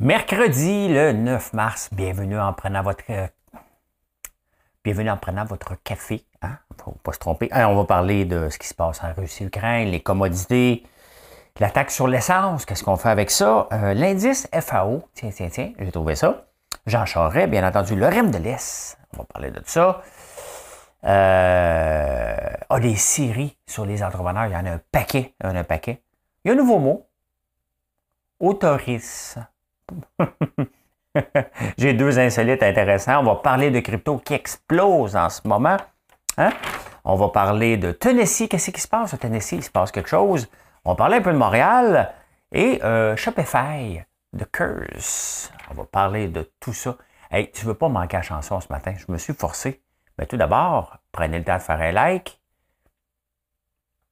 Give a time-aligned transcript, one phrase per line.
[0.00, 3.02] Mercredi le 9 mars, bienvenue en prenant votre
[4.82, 6.24] bienvenue en prenant votre café.
[6.40, 6.56] Hein?
[6.82, 7.50] Faut pas se tromper.
[7.52, 10.86] on va parler de ce qui se passe en Russie, Ukraine, les commodités,
[11.58, 12.64] l'attaque sur l'essence.
[12.64, 13.68] Qu'est-ce qu'on fait avec ça?
[13.74, 15.02] Euh, L'indice FAO.
[15.12, 16.46] Tiens, tiens, tiens, j'ai trouvé ça.
[16.86, 18.96] J'en Charest, bien entendu, le REM de l'Est.
[19.12, 20.00] On va parler de ça.
[21.04, 22.36] Euh,
[22.70, 24.46] ah, des séries sur les entrepreneurs.
[24.46, 25.34] Il y en a un paquet.
[25.44, 26.00] Il y a un paquet.
[26.42, 27.06] Il y a un nouveau mot.
[28.38, 29.36] Autoris.
[31.78, 33.20] J'ai deux insolites intéressants.
[33.20, 35.76] On va parler de crypto qui explose en ce moment.
[36.38, 36.50] Hein?
[37.04, 38.48] On va parler de Tennessee.
[38.48, 39.52] Qu'est-ce qui se passe à Tennessee?
[39.52, 40.48] Il se passe quelque chose.
[40.84, 42.12] On va parler un peu de Montréal
[42.52, 43.14] et euh,
[44.32, 45.52] de Curse.
[45.70, 46.96] On va parler de tout ça.
[47.30, 48.94] Hey, tu veux pas manquer la chanson ce matin?
[48.96, 49.82] Je me suis forcé.
[50.18, 52.40] Mais tout d'abord, prenez le temps de faire un like.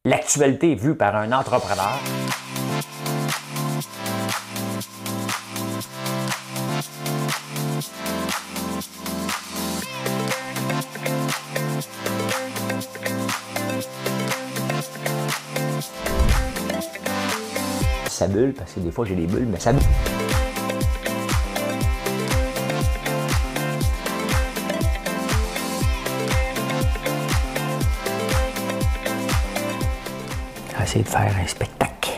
[0.04, 1.98] L'actualité vue par un entrepreneur.
[18.18, 19.80] Ça bulle, parce que des fois j'ai des bulles, mais ça bulle.
[30.82, 32.10] essayer de faire un spectacle.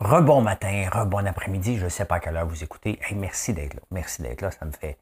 [0.00, 2.98] Rebon matin, rebon après-midi, je ne sais pas à quelle heure vous écoutez.
[3.14, 3.80] merci d'être là.
[3.92, 4.98] Merci d'être là, ça me fait.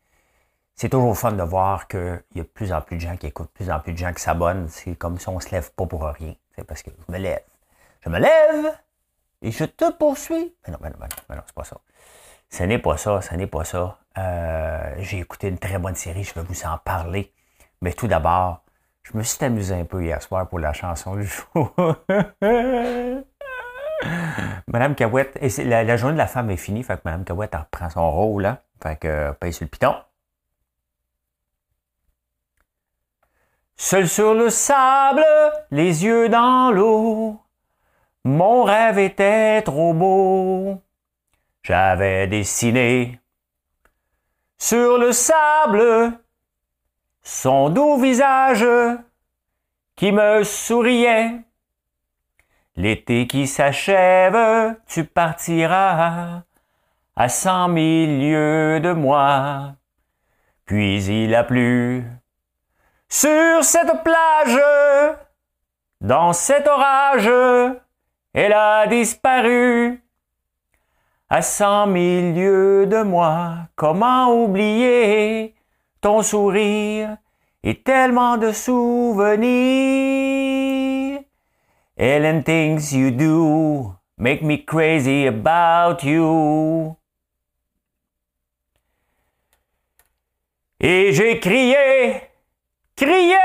[0.74, 3.28] C'est toujours fun de voir qu'il y a de plus en plus de gens qui
[3.28, 4.69] écoutent, de plus en plus de gens qui s'abonnent.
[4.69, 6.34] C'est comme si on se lève pas pour rien.
[6.66, 7.42] Parce que je me lève.
[8.00, 8.72] Je me lève
[9.42, 10.54] et je te poursuis.
[10.66, 10.96] Mais non, mais non,
[11.28, 11.78] mais non, c'est pas ça.
[12.50, 13.98] Ce n'est pas ça, ce n'est pas ça.
[14.16, 17.32] Euh, j'ai écouté une très bonne série, je vais vous en parler.
[17.82, 18.64] Mais tout d'abord,
[19.02, 21.74] je me suis amusé un peu hier soir pour la chanson du jour.
[24.66, 27.90] Madame Cahouette, et la, journée de la femme est finie, fait que Madame Cahouette reprend
[27.90, 28.62] son rôle, là.
[28.82, 29.94] Fait que euh, paye sur le piton.
[33.81, 35.25] Seul sur le sable,
[35.71, 37.41] les yeux dans l'eau,
[38.25, 40.83] mon rêve était trop beau.
[41.62, 43.21] J'avais dessiné
[44.59, 46.12] sur le sable
[47.22, 48.66] son doux visage
[49.95, 51.39] qui me souriait.
[52.75, 56.43] L'été qui s'achève, tu partiras
[57.15, 59.77] à cent mille lieues de moi.
[60.65, 62.05] Puis il a plu
[63.08, 64.60] sur cette plage,
[66.00, 67.30] dans cet orage,
[68.32, 70.02] elle a disparu.
[71.30, 75.54] À cent mille lieues de moi, comment oublier
[76.00, 77.18] ton sourire
[77.62, 79.38] et tellement de souvenirs?
[81.98, 86.97] Ellen things you do make me crazy about you.
[90.80, 92.28] Et j'ai crié,
[92.98, 93.38] crié,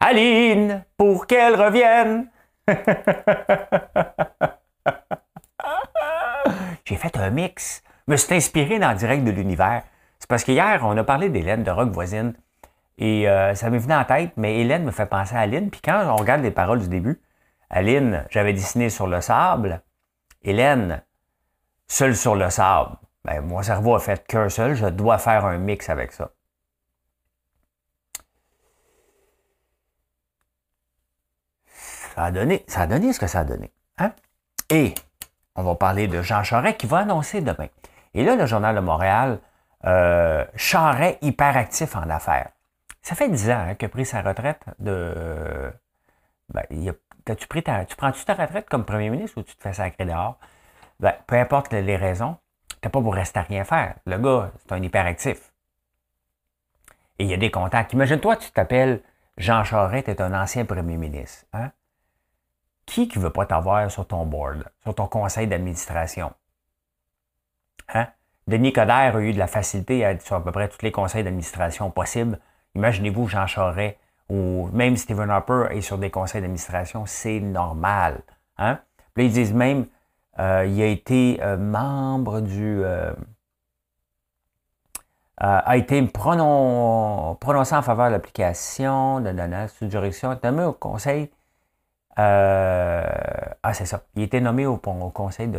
[0.00, 2.30] Aline, pour qu'elle revienne.
[6.84, 7.82] j'ai fait un mix.
[8.06, 9.82] Je me suis inspiré dans le direct de l'univers.
[10.18, 12.32] C'est parce qu'hier, on a parlé d'Hélène, de Rock Voisine.
[12.96, 15.68] Et euh, ça m'est venu en tête, mais Hélène me fait penser à Aline.
[15.70, 17.20] Puis quand on regarde les paroles du début,
[17.68, 19.82] Aline, j'avais dessiné sur le sable.
[20.42, 21.02] Hélène,
[21.86, 22.96] seule sur le sable.
[23.26, 26.30] Ben, mon cerveau a fait qu'un seul, je dois faire un mix avec ça.
[32.18, 33.70] Ça a donné, ça a donné ce que ça a donné.
[33.98, 34.10] Hein?
[34.70, 34.92] Et
[35.54, 37.68] on va parler de Jean Charest qui va annoncer demain.
[38.12, 39.38] Et là, le Journal de Montréal
[39.84, 40.44] euh,
[41.22, 42.48] hyperactif en affaires.
[43.02, 45.72] Ça fait 10 ans hein, qu'il a pris sa retraite de.
[46.52, 46.64] Ben,
[47.36, 50.40] tu, pris tu prends-tu ta retraite comme premier ministre ou tu te fais sacrer dehors?
[50.98, 52.36] Ben, peu importe les raisons,
[52.82, 53.94] tu pas pour rester à rien faire.
[54.06, 55.52] Le gars, c'est un hyperactif.
[57.20, 57.92] Et il y a des contacts.
[57.92, 59.02] Imagine-toi, tu t'appelles
[59.36, 61.46] Jean Charest, tu es un ancien premier ministre.
[61.52, 61.70] Hein?
[62.88, 66.32] Qui qui veut pas t'avoir sur ton board, sur ton conseil d'administration?
[67.92, 68.06] Hein?
[68.46, 71.22] Denis Coderre a eu de la facilité à, sur à peu près tous les conseils
[71.22, 72.40] d'administration possibles.
[72.74, 73.98] Imaginez-vous Jean Charest
[74.30, 78.22] ou même Stephen Harper est sur des conseils d'administration, c'est normal.
[78.56, 78.78] Hein?
[79.12, 79.84] Puis ils disent même,
[80.38, 82.82] euh, il a été euh, membre du...
[82.82, 83.12] Euh,
[85.36, 91.30] a été prononcé en faveur de l'application de la sous-direction, nommé au conseil...
[92.18, 94.02] ah, c'est ça.
[94.16, 95.58] Il été nommé au, conseil du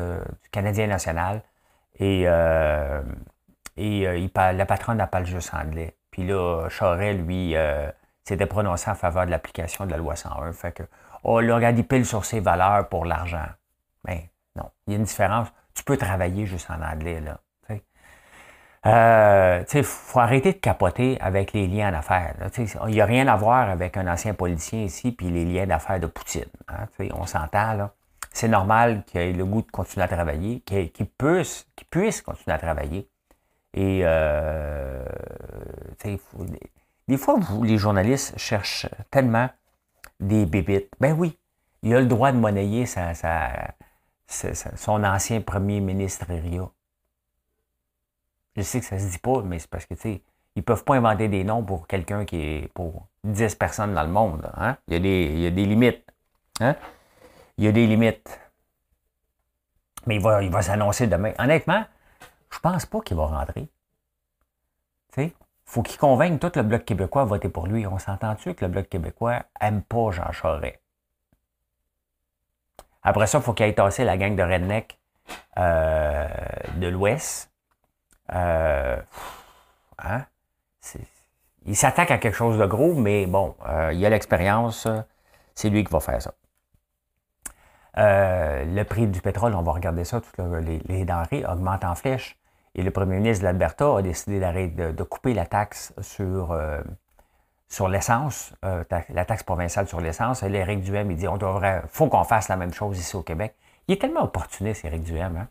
[0.51, 1.41] Canadien national
[1.99, 3.01] et, euh,
[3.77, 5.95] et euh, il la patronne n'a pas le juste anglais.
[6.11, 7.89] Puis là, Charest, lui, euh,
[8.23, 10.53] s'était prononcé en faveur de l'application de la loi 101.
[10.53, 10.83] Fait que,
[11.23, 13.45] oh là, regarde, il pile sur ses valeurs pour l'argent.
[14.05, 14.69] Mais Non.
[14.87, 15.47] Il y a une différence.
[15.73, 17.39] Tu peux travailler juste en anglais, là.
[18.85, 22.35] Euh, il faut arrêter de capoter avec les liens d'affaires.
[22.87, 25.99] Il n'y a rien à voir avec un ancien politicien ici puis les liens d'affaires
[25.99, 26.45] de Poutine.
[26.69, 27.89] Hein, on s'entend.
[28.31, 32.59] C'est normal qu'il ait le goût de continuer à travailler, qu'il puisse, puisse continuer à
[32.59, 33.09] travailler.
[33.73, 35.03] Et euh,
[37.07, 39.49] des fois, les journalistes cherchent tellement
[40.19, 40.89] des bébites.
[40.99, 41.37] Ben oui,
[41.83, 43.13] il a le droit de monnayer son
[45.03, 46.69] ancien premier ministre Ria.
[48.59, 50.21] Je sais que ça se dit pas, mais c'est parce que, tu sais,
[50.57, 54.09] ils peuvent pas inventer des noms pour quelqu'un qui est pour 10 personnes dans le
[54.09, 54.51] monde.
[54.57, 54.75] Hein?
[54.89, 56.03] Il, y a des, il y a des limites.
[56.59, 56.75] Hein?
[57.57, 58.37] Il y a des limites.
[60.07, 61.31] Mais il va, il va s'annoncer demain.
[61.39, 61.85] Honnêtement,
[62.51, 63.69] je pense pas qu'il va rentrer.
[65.13, 65.33] Tu
[65.63, 67.87] faut qu'il convainque tout le Bloc québécois à voter pour lui.
[67.87, 70.81] On s'entend-tu que le Bloc québécois aime pas Jean Charest?
[73.03, 74.99] Après ça, il faut qu'il aille tasser la gang de redneck
[75.57, 76.27] euh,
[76.75, 77.48] de l'Ouest.
[78.33, 78.97] Euh,
[79.99, 80.25] hein?
[81.65, 84.87] Il s'attaque à quelque chose de gros, mais bon, euh, il a l'expérience.
[85.55, 86.33] C'est lui qui va faire ça.
[87.95, 90.37] le prix du pétrole, on va regarder ça, toutes
[90.87, 92.39] les, denrées augmentent en flèche.
[92.75, 96.81] Et le premier ministre de l'Alberta a décidé d'arrêter de, couper la taxe sur, euh,
[97.67, 100.43] sur l'essence, euh, la taxe provinciale sur l'essence.
[100.43, 103.23] Et Éric Duhem, il dit on devrait, faut qu'on fasse la même chose ici au
[103.23, 103.55] Québec.
[103.87, 105.35] Il est tellement opportuniste, Éric Duhem.
[105.35, 105.47] Hein?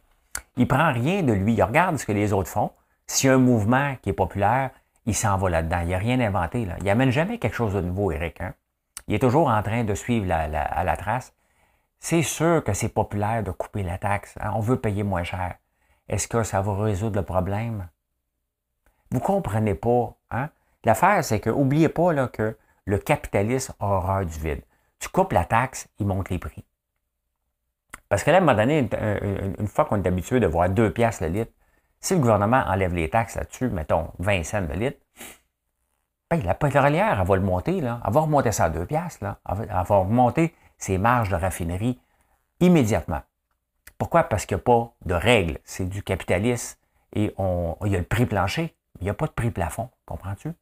[0.56, 1.54] Il prend rien de lui.
[1.54, 2.70] Il regarde ce que les autres font.
[3.06, 4.70] S'il y a un mouvement qui est populaire,
[5.06, 5.80] il s'en va là-dedans.
[5.82, 6.64] Il n'a rien inventé.
[6.64, 6.76] Là.
[6.78, 8.40] Il n'amène jamais quelque chose de nouveau, Éric.
[8.40, 8.54] Hein?
[9.06, 11.32] Il est toujours en train de suivre à la trace.
[12.00, 14.34] C'est sûr que c'est populaire de couper la taxe.
[14.40, 14.52] Hein?
[14.54, 15.56] On veut payer moins cher.
[16.08, 17.88] Est-ce que ça va résoudre le problème?
[19.10, 20.14] Vous ne comprenez pas.
[20.30, 20.50] Hein?
[20.84, 24.62] L'affaire, c'est que, n'oubliez pas là, que le capitalisme a horreur du vide.
[25.00, 26.64] Tu coupes la taxe, il monte les prix.
[28.08, 28.88] Parce que là, à un moment donné,
[29.58, 31.52] une, fois qu'on est habitué de voir 2 piastres le litre,
[32.00, 34.98] si le gouvernement enlève les taxes là-dessus, mettons 20 cents le litre,
[36.30, 38.00] ben, la pétrolière, elle va le monter, là.
[38.06, 39.38] Elle va remonter ça à 2 piastres, là.
[39.48, 41.98] Elle va remonter ses marges de raffinerie
[42.60, 43.22] immédiatement.
[43.98, 44.24] Pourquoi?
[44.24, 45.58] Parce qu'il n'y a pas de règles.
[45.64, 46.78] C'est du capitalisme
[47.14, 48.74] et on, il y a le prix plancher.
[49.00, 49.90] Il n'y a pas de prix plafond.
[50.06, 50.52] Comprends-tu?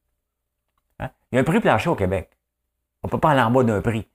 [1.01, 1.11] Hein?
[1.31, 2.31] Il y a un prix plancher au Québec.
[3.03, 4.09] On ne peut pas aller en bas d'un prix.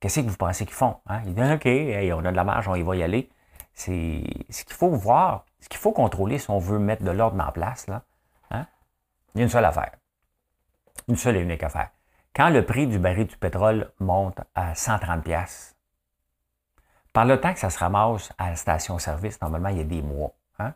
[0.00, 0.96] Qu'est-ce que vous pensez qu'ils font?
[1.06, 1.22] Hein?
[1.26, 3.28] Ils disent OK, on a de la marge, on y va y aller.
[3.74, 7.42] C'est ce qu'il faut voir, ce qu'il faut contrôler si on veut mettre de l'ordre
[7.42, 7.86] en place.
[7.86, 8.02] Là,
[8.50, 8.66] hein?
[9.34, 9.92] Il y a une seule affaire.
[11.08, 11.90] Une seule et unique affaire.
[12.34, 15.74] Quand le prix du baril du pétrole monte à 130$,
[17.12, 20.02] par le temps que ça se ramasse à la station-service, normalement, il y a des
[20.02, 20.32] mois.
[20.58, 20.74] Hein?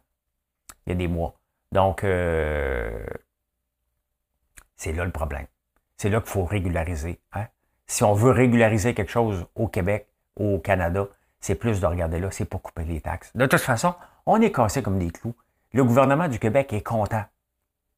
[0.87, 1.35] Il y a des mois.
[1.71, 3.07] Donc, euh,
[4.77, 5.47] c'est là le problème.
[5.97, 7.21] C'est là qu'il faut régulariser.
[7.93, 11.09] Si on veut régulariser quelque chose au Québec, au Canada,
[11.41, 13.31] c'est plus de regarder là, c'est pour couper les taxes.
[13.37, 13.95] De toute façon,
[14.25, 15.35] on est cassé comme des clous.
[15.75, 17.23] Le gouvernement du Québec est content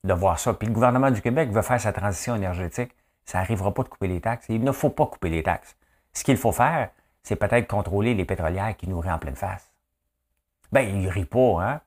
[0.03, 0.53] de voir ça.
[0.53, 2.91] Puis le gouvernement du Québec veut faire sa transition énergétique.
[3.25, 4.47] Ça n'arrivera pas de couper les taxes.
[4.49, 5.77] Il ne faut pas couper les taxes.
[6.13, 6.91] Ce qu'il faut faire,
[7.23, 9.73] c'est peut-être contrôler les pétrolières qui nous rient en pleine face.
[10.73, 11.81] Ben, ils rient pas, hein?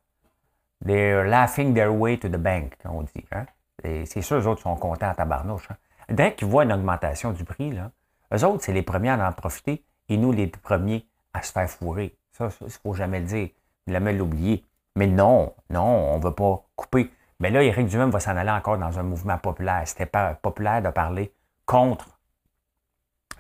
[0.86, 3.26] They're laughing their way to the bank, on dit.
[3.34, 3.48] Hein?
[3.84, 5.68] c'est sûr, eux autres sont contents à tabarnouche.
[5.70, 5.76] Hein?
[6.10, 7.92] Dès qu'ils voient une augmentation du prix, là,
[8.34, 11.70] eux autres, c'est les premiers à en profiter et nous, les premiers à se faire
[11.70, 12.18] fourrer.
[12.32, 13.50] Ça, il ne faut jamais le dire.
[13.88, 14.66] Jamais l'oublier.
[14.96, 17.12] Mais non, non, on ne veut pas couper.
[17.40, 19.84] Mais là, Éric Duhem va s'en aller encore dans un mouvement populaire.
[19.86, 21.32] C'était pas populaire de parler
[21.66, 22.20] contre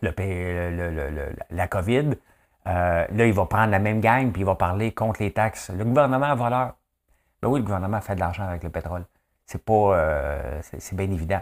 [0.01, 2.11] la COVID.
[2.67, 5.71] Euh, là, il va prendre la même gang puis il va parler contre les taxes.
[5.71, 6.75] Le gouvernement voleur.
[7.41, 9.05] Ben oui, le gouvernement fait de l'argent avec le pétrole.
[9.45, 9.97] C'est pas.
[9.97, 11.41] Euh, c'est bien évident.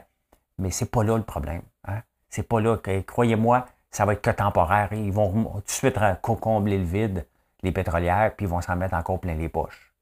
[0.60, 1.64] Mais c'est pas là le problème.
[1.88, 2.02] Hein?
[2.36, 2.76] C'est pas là.
[2.76, 4.92] que Croyez-moi, ça va être que temporaire.
[4.92, 7.26] Ils vont tout de suite combler le vide,
[7.64, 9.94] les pétrolières, puis ils vont s'en mettre encore plein les poches.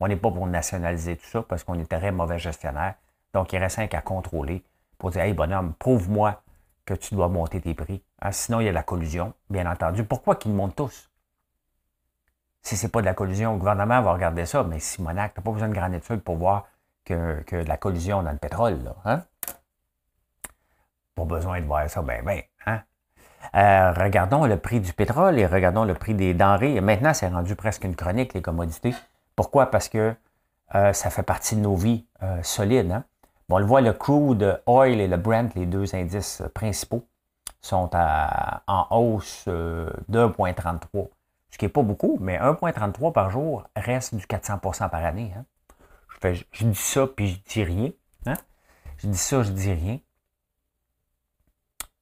[0.00, 2.94] On n'est pas pour nationaliser tout ça parce qu'on est très mauvais gestionnaire.
[3.34, 4.64] Donc, il reste un qu'à contrôler
[4.96, 6.40] pour dire Hey, bonhomme, prouve-moi
[6.86, 8.02] que tu dois monter tes prix.
[8.22, 10.02] Hein, sinon, il y a la collusion, bien entendu.
[10.02, 11.10] Pourquoi qu'ils montent tous?
[12.62, 15.40] Si ce n'est pas de la collusion, le gouvernement va regarder ça, mais Simonac, tu
[15.40, 16.68] n'as pas besoin de grande étude pour voir
[17.04, 18.82] que, que de la collusion dans le pétrole.
[18.82, 19.24] Là, hein?
[21.14, 22.40] Pas besoin de voir ça, ben, ben.
[22.66, 22.80] Hein?
[23.54, 26.80] Euh, regardons le prix du pétrole et regardons le prix des denrées.
[26.80, 28.94] Maintenant, c'est rendu presque une chronique, les commodités.
[29.36, 29.70] Pourquoi?
[29.70, 30.14] Parce que
[30.74, 32.90] euh, ça fait partie de nos vies euh, solides.
[32.90, 33.04] Hein?
[33.50, 37.06] on le voit, le crude oil et le Brent, les deux indices principaux,
[37.60, 41.08] sont en hausse de 1,33.
[41.50, 45.34] Ce qui n'est pas beaucoup, mais 1,33 par jour reste du 400% par année.
[45.36, 45.44] Hein?
[46.22, 47.90] Je, dis ça, puis je dis rien.
[48.24, 48.36] Hein?
[48.96, 49.98] Je dis ça, je dis rien.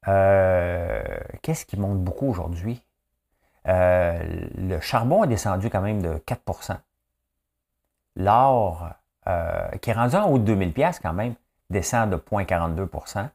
[0.08, 1.02] Euh,
[1.42, 2.82] qu'est-ce qui monte beaucoup aujourd'hui?
[3.66, 6.78] le charbon a descendu quand même de 4%
[8.16, 8.88] L'or,
[9.80, 11.34] qui est rendu en haut de 2000 pièces quand même,
[11.68, 13.28] descend de 0,42%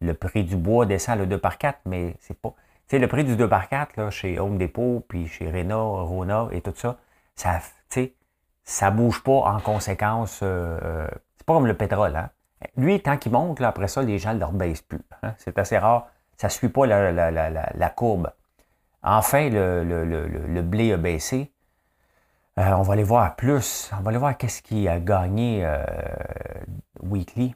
[0.00, 2.50] Le prix du bois descend le 2 par 4, mais c'est pas...
[2.50, 6.06] Tu sais, le prix du 2 par 4 là, chez Home Depot, puis chez Renault,
[6.06, 6.96] Rona et tout ça,
[7.34, 7.60] ça,
[8.64, 10.40] ça bouge pas en conséquence.
[10.42, 12.16] Euh, euh, c'est pas comme le pétrole.
[12.16, 12.30] Hein?
[12.76, 15.02] Lui, tant qu'il monte, après ça, les gens ne le rebaissent plus.
[15.22, 15.34] Hein.
[15.38, 16.08] C'est assez rare.
[16.36, 18.32] Ça ne suit pas la, courbe.
[19.02, 21.52] Enfin, le, blé a baissé.
[22.58, 23.90] Euh, on va aller voir plus.
[23.96, 25.66] On va aller voir qu'est-ce qui a gagné
[27.00, 27.54] Weekly.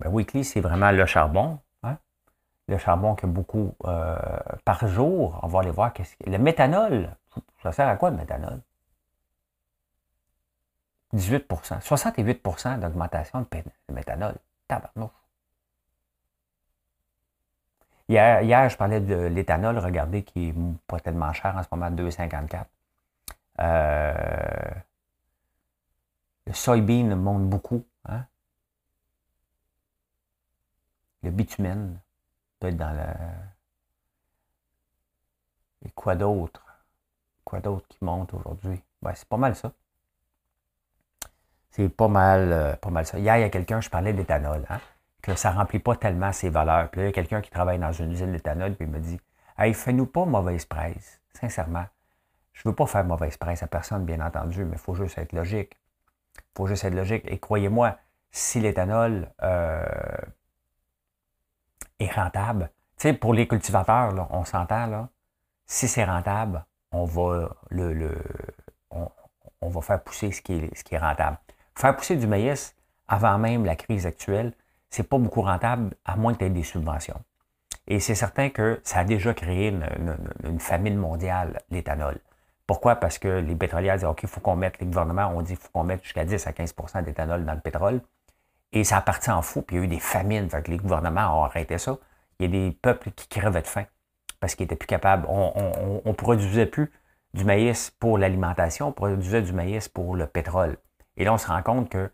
[0.00, 1.58] Ben, weekly, c'est vraiment le charbon.
[1.82, 1.96] Hein.
[2.68, 3.74] Le charbon qui a beaucoup
[4.64, 5.40] par jour.
[5.42, 7.16] On va aller voir qu'est-ce Le méthanol.
[7.62, 8.60] Ça sert à quoi le méthanol?
[11.14, 14.34] 18% 68% d'augmentation de méthanol.
[14.68, 15.10] Tabarnouche.
[18.08, 21.90] Hier, hier, je parlais de l'éthanol, regardez, qui n'est pas tellement cher en ce moment,
[21.90, 22.64] 2,54.
[23.58, 24.70] Euh,
[26.46, 27.84] le soybean monte beaucoup.
[28.08, 28.24] Hein?
[31.22, 31.98] Le bitumen
[32.60, 33.06] peut être dans le.
[35.84, 36.64] Et quoi d'autre?
[37.44, 38.80] Quoi d'autre qui monte aujourd'hui?
[39.14, 39.72] C'est pas mal ça.
[41.76, 43.18] C'est pas mal, euh, pas mal ça.
[43.18, 44.80] Hier, il y a quelqu'un, je parlais d'éthanol, hein,
[45.20, 46.88] que ça remplit pas tellement ses valeurs.
[46.90, 48.98] Puis là, il y a quelqu'un qui travaille dans une usine d'éthanol, puis il me
[48.98, 49.20] dit
[49.58, 51.20] Hey, fais-nous pas mauvaise presse.
[51.34, 51.84] Sincèrement,
[52.54, 55.34] je veux pas faire mauvaise presse à personne, bien entendu, mais il faut juste être
[55.34, 55.76] logique.
[56.38, 57.24] Il faut juste être logique.
[57.26, 57.98] Et croyez-moi,
[58.30, 59.84] si l'éthanol euh,
[61.98, 65.10] est rentable, tu sais, pour les cultivateurs, là, on s'entend, là,
[65.66, 68.16] si c'est rentable, on va, le,
[68.90, 71.36] on, va faire pousser ce qui est, ce qui est rentable.
[71.76, 72.74] Faire pousser du maïs
[73.06, 74.52] avant même la crise actuelle,
[74.88, 77.20] c'est pas beaucoup rentable à moins que tu aies des subventions.
[77.86, 82.18] Et c'est certain que ça a déjà créé une, famine mondiale, l'éthanol.
[82.66, 82.96] Pourquoi?
[82.96, 85.62] Parce que les pétrolières disent OK, il faut qu'on mette, les gouvernements ont dit qu'il
[85.62, 88.00] faut qu'on mette jusqu'à 10 à 15% d'éthanol dans le pétrole.
[88.72, 90.48] Et ça a parti en fou, puis il y a eu des famines.
[90.50, 91.98] Fait que les gouvernements ont arrêté ça.
[92.40, 93.84] Il y a des peuples qui crevaient de faim
[94.40, 95.26] parce qu'ils n'étaient plus capables.
[95.28, 96.90] On ne produisait plus
[97.34, 100.78] du maïs pour l'alimentation, on produisait du maïs pour le pétrole.
[101.16, 102.10] Et là, on se rend compte que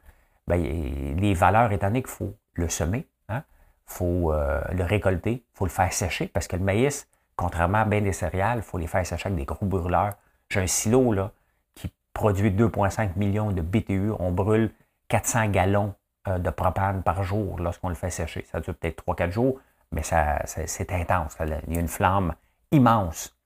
[0.46, 3.44] ben, les valeurs, étant donné qu'il faut le semer, il hein,
[3.86, 7.84] faut euh, le récolter, il faut le faire sécher, parce que le maïs, contrairement à
[7.84, 10.14] bien des céréales, il faut les faire sécher avec des gros brûleurs.
[10.48, 11.32] J'ai un silo là,
[11.74, 14.12] qui produit 2,5 millions de BTU.
[14.18, 14.70] On brûle
[15.08, 15.94] 400 gallons
[16.28, 18.46] euh, de propane par jour lorsqu'on le fait sécher.
[18.50, 19.60] Ça dure peut-être 3-4 jours,
[19.92, 21.36] mais ça, c'est intense.
[21.68, 22.34] Il y a une flamme
[22.70, 23.36] immense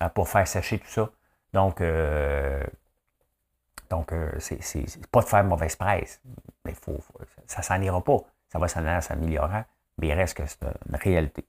[0.00, 1.10] euh, pour faire sécher tout ça.
[1.52, 1.80] Donc,
[3.90, 6.20] donc, euh, c'est pas de faire mauvaise presse,
[6.64, 6.98] mais faut,
[7.46, 8.18] ça s'en ira pas.
[8.48, 8.68] Ça va
[9.00, 9.64] s'améliorer,
[9.98, 11.44] mais il reste que c'est une réalité.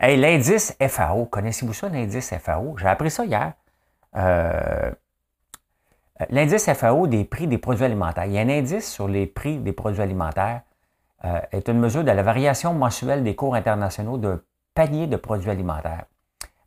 [0.00, 2.76] L'indice FAO, connaissez-vous ça, l'indice FAO?
[2.76, 3.52] J'ai appris ça hier.
[4.16, 4.90] Euh,
[6.30, 8.26] l'indice FAO des prix des produits alimentaires.
[8.26, 10.62] Il y a un indice sur les prix des produits alimentaires.
[11.24, 14.40] Euh, est une mesure de la variation mensuelle des cours internationaux d'un
[14.74, 16.04] panier de produits alimentaires.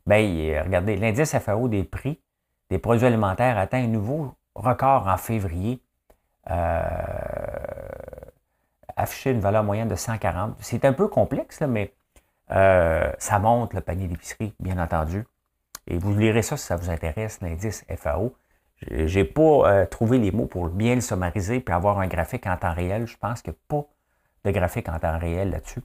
[0.06, 2.20] Bien, regardez, l'indice FAO des prix
[2.68, 5.82] des produits alimentaires atteint un nouveau record en février,
[6.50, 6.82] euh,
[8.96, 10.56] affiché une valeur moyenne de 140.
[10.60, 11.94] C'est un peu complexe, mais
[12.50, 15.24] euh, ça monte le panier d'épicerie, bien entendu.
[15.86, 18.34] Et vous lirez ça si ça vous intéresse, l'indice FAO.
[18.90, 22.46] Je n'ai pas euh, trouvé les mots pour bien le summariser puis avoir un graphique
[22.46, 23.06] en temps réel.
[23.06, 23.86] Je pense qu'il n'y a pas
[24.44, 25.82] de graphique en temps réel là-dessus.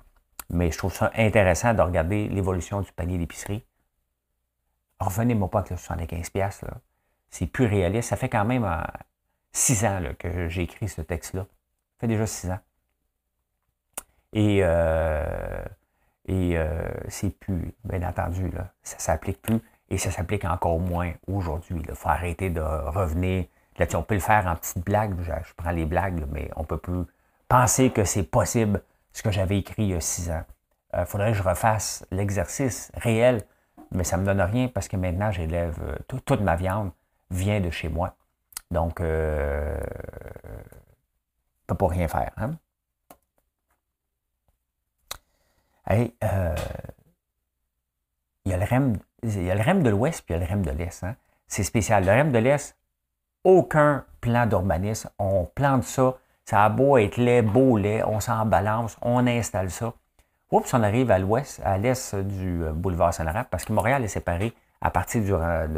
[0.50, 3.64] Mais je trouve ça intéressant de regarder l'évolution du panier d'épicerie.
[5.00, 6.66] Revenez-moi pas avec le 75$.
[6.66, 6.78] Là
[7.30, 8.10] c'est plus réaliste.
[8.10, 8.82] Ça fait quand même euh,
[9.52, 11.42] six ans que j'ai écrit ce texte-là.
[11.42, 12.60] Ça fait déjà six ans.
[14.34, 15.64] Et, euh,
[16.30, 18.52] euh, c'est plus, bien entendu,
[18.84, 21.82] ça ne s'applique plus et ça s'applique encore moins aujourd'hui.
[21.88, 23.46] Il faut arrêter de revenir.
[23.80, 25.16] Là, on peut le faire en petites blagues.
[25.22, 27.04] Je, prends les blagues, mais on ne peut plus
[27.48, 28.82] penser que c'est possible
[29.14, 30.44] ce que j'avais écrit il y a six ans.
[30.98, 33.44] Il faudrait que je refasse l'exercice réel,
[33.92, 36.92] mais ça ne me donne rien parce que maintenant, j'élève toute ma viande
[37.30, 38.16] vient de chez moi.
[38.72, 42.32] Donc, euh, ne peut pas rien faire.
[42.38, 42.52] Hein?
[45.90, 46.56] Euh,
[48.46, 50.44] il y a le REM, il y a le REM de l'Ouest puis il y
[50.44, 51.04] a le REM de l'Est.
[51.04, 51.16] Hein?
[51.48, 52.06] C'est spécial.
[52.06, 52.78] Le REM de l'Est,
[53.44, 55.10] aucun plan d'urbanisme.
[55.18, 56.16] On plante ça.
[56.44, 59.94] Ça a beau être lait, beau lait, on s'en balance, on installe ça.
[60.50, 64.08] Oups, on arrive à l'ouest, à l'est du euh, boulevard Saint-Laurent, parce que Montréal est
[64.08, 65.34] séparé à partir du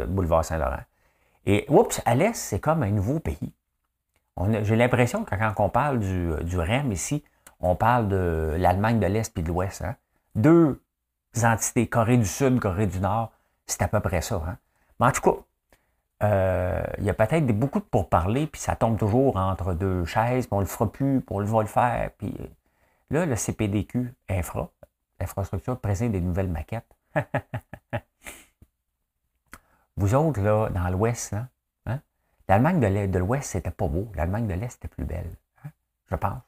[0.06, 0.78] boulevard Saint-Laurent.
[1.46, 3.52] Et oups, à l'Est, c'est comme un nouveau pays.
[4.62, 7.22] J'ai l'impression que quand on parle du, du, REM ici,
[7.60, 9.82] on parle de l'Allemagne de l'Est et de l'Ouest.
[9.82, 9.96] Hein.
[10.34, 10.80] Deux
[11.42, 13.32] entités, Corée du Sud, Corée du Nord,
[13.66, 14.42] C'est à peu près ça.
[14.46, 14.56] Hein?
[14.98, 15.36] Mais en tout cas,
[16.22, 20.46] euh, il y a peut-être beaucoup de pourparlers, puis ça tombe toujours entre deux chaises,
[20.46, 22.10] puis on le fera plus, puis on le va le faire.
[22.18, 22.34] Puis
[23.10, 24.70] là, le CPDQ, Infra,
[25.20, 26.96] Infrastructure, présente des nouvelles maquettes.
[30.00, 32.00] Vous autres, là, dans l'Ouest, hein?
[32.48, 32.80] l'Allemagne
[33.10, 34.10] de l'Ouest, c'était pas beau.
[34.14, 35.68] L'Allemagne de l'Est était plus belle, hein?
[36.06, 36.40] je pense.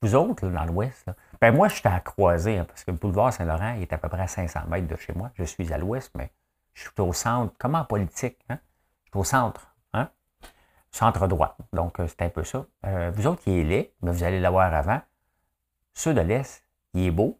[0.00, 1.10] Vous autres, là, dans l'Ouest,
[1.42, 4.08] ben moi, je suis à croiser, hein, parce que le boulevard Saint-Laurent est à peu
[4.08, 5.30] près à 500 mètres de chez moi.
[5.34, 6.30] Je suis à l'Ouest, mais
[6.72, 10.08] je suis au centre, comment en politique, je suis au centre, hein?
[10.90, 11.58] centre droit.
[11.74, 12.64] Donc, euh, c'est un peu ça.
[12.86, 15.02] Euh, vous autres, il est laid, mais vous allez l'avoir avant.
[15.92, 17.38] Ceux de l'Est, il est beau.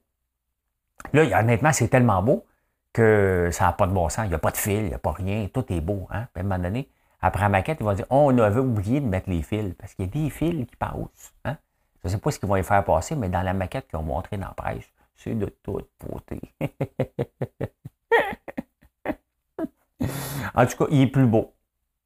[1.14, 2.45] Là, honnêtement, c'est tellement beau
[2.92, 4.26] que ça n'a pas de bon sens.
[4.26, 6.06] Il n'y a pas de fil, il n'y a pas rien, tout est beau.
[6.11, 6.26] Hein?
[6.34, 6.88] À un moment donné,
[7.20, 10.06] après la maquette, ils vont dire On avait oublié de mettre les fils, parce qu'il
[10.06, 11.34] y a des fils qui passent.
[11.44, 11.56] Hein?
[12.02, 13.99] Je ne sais pas ce qu'ils vont y faire passer, mais dans la maquette qu'ils
[13.99, 14.84] ont montrée dans la presse,
[15.16, 16.40] c'est de toute beauté.
[20.54, 21.54] En tout cas, il est plus beau.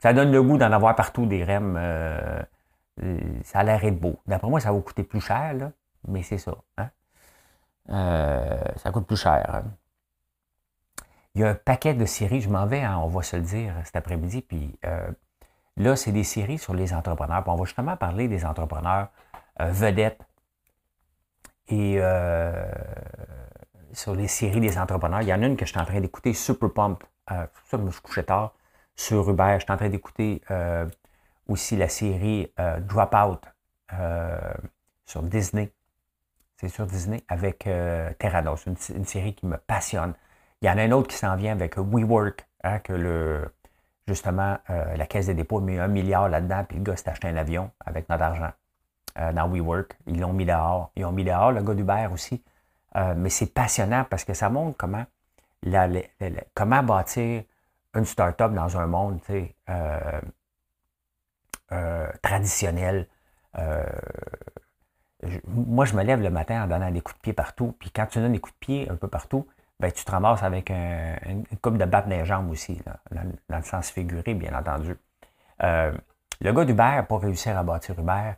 [0.01, 1.77] Ça donne le goût d'en avoir partout des REM.
[1.79, 2.43] Euh,
[3.03, 4.21] euh, ça a l'air d'être beau.
[4.27, 5.73] D'après moi, ça va coûter plus cher, là,
[6.09, 6.55] mais c'est ça.
[6.79, 6.91] Hein.
[7.91, 9.45] Euh, ça coûte plus cher.
[9.55, 9.65] Hein.
[11.37, 13.75] Il y a un paquet de séries, je m'en vais, on va se le dire
[13.85, 14.41] cet après-midi.
[14.41, 14.79] Puis
[15.77, 17.45] là, c'est des séries sur les entrepreneurs.
[17.47, 19.09] on va justement parler des entrepreneurs
[19.61, 20.23] vedettes
[21.69, 22.01] et
[23.97, 25.23] sur les séries des entrepreneurs.
[25.23, 27.03] Il y en a une que je suis en train d'écouter, Super Pump.
[27.31, 28.55] Euh, ça, je me couché tard
[28.95, 29.55] sur Uber.
[29.55, 30.87] Je suis en train d'écouter euh,
[31.49, 33.41] aussi la série euh, Dropout
[35.07, 35.73] sur Disney.
[36.57, 37.69] C'est sur Disney avec
[38.19, 40.15] Terranos, une, une, série qui me passionne.
[40.63, 43.53] Il y en a un autre qui s'en vient avec WeWork, hein, que le,
[44.09, 47.29] justement, la Caisse des dépôts a mis un milliard là-dedans, puis le gars s'est acheté
[47.29, 48.53] un avion avec notre argent
[49.35, 49.97] dans WeWork.
[50.07, 50.91] Ils l'ont mis dehors.
[50.97, 52.43] Ils ont mis dehors le gars d'Uber aussi.
[52.95, 55.05] mais c'est passionnant parce que ça montre comment
[56.55, 57.43] comment bâtir
[57.95, 60.21] une start-up dans un monde euh,
[61.73, 63.09] euh, traditionnel.
[63.59, 63.85] Euh,
[65.47, 67.75] moi, je me lève le matin en donnant des coups de pied partout.
[67.79, 69.47] Puis quand tu donnes des coups de pied un peu partout,
[69.79, 73.91] ben, tu te ramasses avec une coupe de batte des jambes aussi, dans, le sens
[73.91, 74.97] figuré, bien entendu.
[75.61, 78.33] le gars d'Uber n'a pas réussi à bâtir Uber.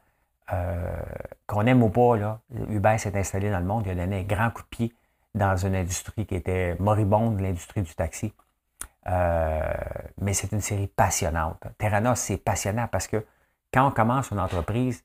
[1.47, 4.23] qu'on aime ou pas, là, Uber s'est installé dans le monde, il a donné un
[4.25, 4.95] grand coup de pied
[5.35, 8.33] dans une industrie qui était moribonde, l'industrie du taxi.
[9.07, 9.73] Euh,
[10.21, 11.63] mais c'est une série passionnante.
[11.79, 13.25] Terranos, c'est passionnant parce que
[13.73, 15.03] quand on commence une entreprise,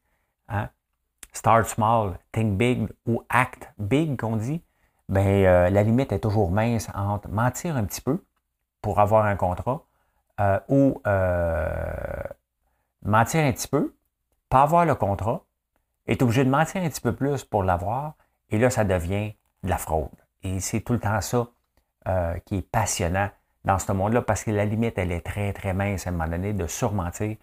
[0.50, 0.70] hein,
[1.32, 4.62] start small, think big ou act big, qu'on dit,
[5.10, 8.24] ben, euh, la limite est toujours mince entre mentir un petit peu
[8.82, 9.84] pour avoir un contrat
[10.40, 11.02] euh, ou
[13.04, 13.96] mentir un petit peu,
[14.50, 15.44] pas avoir le contrat,
[16.08, 18.16] est obligé de mentir un petit peu plus pour l'avoir,
[18.50, 20.10] et là, ça devient de la fraude.
[20.44, 21.48] Et c'est tout le temps ça
[22.08, 23.30] euh, qui est passionnant
[23.64, 26.28] dans ce monde-là, parce que la limite, elle est très, très mince à un moment
[26.28, 27.38] donné de surmentir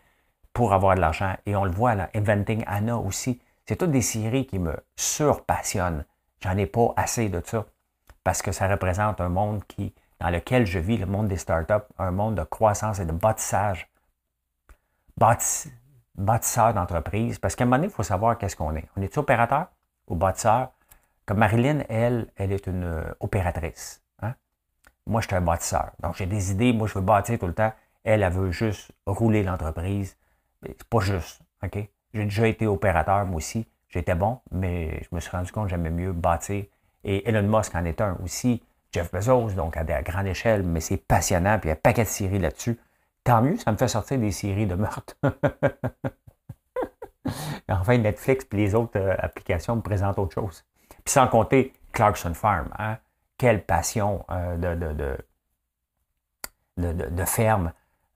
[0.53, 1.35] pour avoir de l'argent.
[1.47, 3.41] Et on le voit, là, Inventing Anna aussi.
[3.67, 6.05] C'est toutes des séries qui me surpassionnent.
[6.43, 7.67] J'en ai pas assez de ça,
[8.25, 11.87] parce que ça représente un monde qui, dans lequel je vis, le monde des startups,
[11.99, 13.89] un monde de croissance et de bâtissage.
[15.17, 18.89] bâtisseur d'entreprise, parce qu'à un moment donné, il faut savoir qu'est-ce qu'on est.
[18.97, 19.67] On est opérateur
[20.07, 20.71] ou bâtisseur?
[21.27, 24.03] Comme Marilyn, elle, elle est une euh, opératrice.
[24.21, 24.35] Hein?
[25.07, 25.93] Moi, je suis un bâtisseur.
[26.01, 26.73] Donc, j'ai des idées.
[26.73, 27.73] Moi, je veux bâtir tout le temps.
[28.03, 30.17] Elle, elle veut juste rouler l'entreprise.
[30.63, 31.43] C'est pas juste.
[31.63, 31.89] OK?
[32.15, 33.69] J'ai déjà été opérateur, moi aussi.
[33.91, 36.65] J'étais bon, mais je me suis rendu compte que j'aimais mieux bâtir.
[37.05, 38.63] Et Elon Musk en est un aussi.
[38.93, 41.59] Jeff Bezos, donc à, grande échelle, mais c'est passionnant.
[41.59, 42.79] Puis il y a un paquet de séries là-dessus.
[43.25, 45.17] Tant mieux, ça me fait sortir des séries de meurtres.
[47.69, 50.65] enfin, Netflix et les autres euh, applications me présentent autre chose.
[51.05, 52.71] Puis sans compter Clarkson Farm.
[52.79, 52.99] Hein?
[53.39, 55.17] Quelle passion euh, de,
[56.77, 57.73] de, ferme.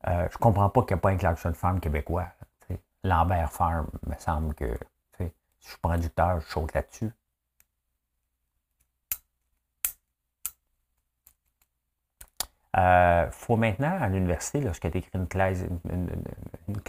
[0.07, 2.29] Euh, je ne comprends pas qu'il n'y ait pas un Clarkson Farm québécois.
[3.05, 4.79] Lambert Farm, me semble que
[5.65, 7.11] je suis producteur, je saute là-dessus.
[12.77, 16.09] Il euh, faut maintenant, à l'université, lorsqu'il a écrit une thèse, une,
[16.69, 16.81] une,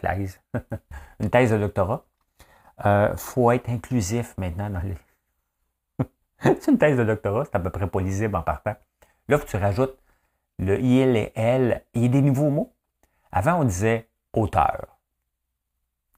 [1.20, 2.04] une thèse de doctorat,
[2.84, 4.96] il faut être inclusif maintenant dans les,
[6.60, 8.76] c'est une thèse de doctorat, c'est à peu près pas lisible en partant.
[9.28, 9.98] Là, tu rajoutes
[10.60, 11.84] le il et elle.
[11.94, 12.74] Il y a des nouveaux mots.
[13.32, 14.98] Avant, on disait auteur.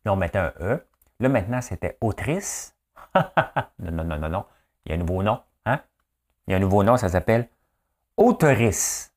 [0.06, 0.86] Là, on mettait un E.
[1.20, 2.76] Là, maintenant, c'était autrice.
[3.16, 4.46] non, non, non, non, non.
[4.86, 5.42] Il y a un nouveau nom.
[5.66, 5.82] Hein?
[6.48, 7.50] Il y a un nouveau nom, ça s'appelle
[8.18, 9.12] auteurice.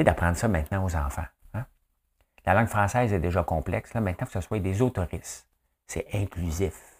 [0.00, 1.26] c'est d'apprendre ça maintenant aux enfants.
[1.52, 1.66] Hein?
[2.46, 3.92] La langue française est déjà complexe.
[3.92, 5.46] Là, maintenant, que ce soit des autoristes.
[5.86, 6.96] C'est inclusif.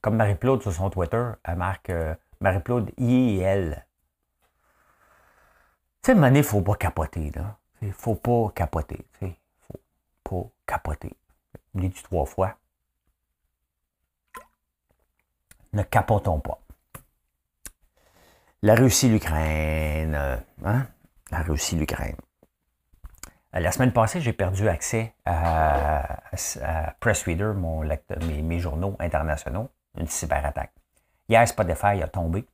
[0.00, 3.86] Comme Marie-Claude sur son Twitter, elle marque euh, Marie-Claude I et elle.
[6.02, 7.30] Tu sais, il ne faut pas capoter.
[7.34, 7.58] Là.
[7.82, 9.06] Il ne faut pas capoter.
[9.22, 9.80] Il ne faut
[10.22, 11.16] pas capoter.
[11.74, 12.56] Je l'ai dit trois fois.
[15.72, 16.60] Ne capotons pas.
[18.62, 20.42] La Russie, l'Ukraine.
[20.64, 20.86] Hein?
[21.30, 22.16] La Russie, l'Ukraine.
[23.54, 26.22] Euh, la semaine passée, j'ai perdu accès à,
[27.00, 29.68] Press Reader, mon mes, journaux internationaux,
[29.98, 30.72] une cyberattaque.
[31.28, 32.46] Hier, Spotify a tombé.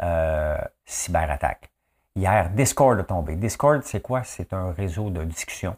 [0.00, 1.70] Euh, cyberattaque.
[2.14, 3.36] Hier, Discord a tombé.
[3.36, 4.22] Discord, c'est quoi?
[4.24, 5.76] C'est un réseau de discussion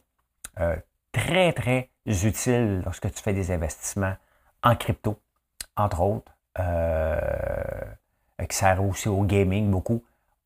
[0.59, 0.77] euh,
[1.13, 4.15] très, très utile lorsque tu fais des investissements
[4.63, 5.19] en crypto,
[5.77, 6.33] entre autres,
[8.49, 10.03] qui sert aussi au gaming beaucoup